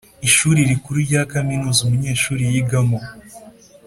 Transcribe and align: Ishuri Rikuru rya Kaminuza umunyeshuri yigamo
Ishuri 0.27 0.59
Rikuru 0.69 0.97
rya 1.07 1.21
Kaminuza 1.31 1.79
umunyeshuri 1.83 2.41
yigamo 2.53 2.99